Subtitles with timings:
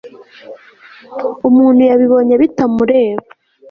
[1.47, 3.25] umuntu yabibonye bitamureba